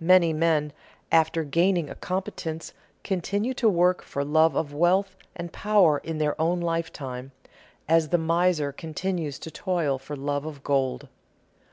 Many 0.00 0.32
men 0.32 0.72
after 1.12 1.44
gaining 1.44 1.88
a 1.88 1.94
competence 1.94 2.74
continue 3.04 3.54
to 3.54 3.68
work 3.68 4.02
for 4.02 4.24
love 4.24 4.56
of 4.56 4.74
wealth 4.74 5.14
and 5.36 5.52
power 5.52 5.98
in 5.98 6.18
their 6.18 6.34
own 6.40 6.58
lifetime, 6.60 7.30
as 7.88 8.08
the 8.08 8.18
miser 8.18 8.72
continues 8.72 9.38
to 9.38 9.50
toil 9.52 9.96
for 9.96 10.16
love 10.16 10.44
of 10.44 10.64
gold. 10.64 11.06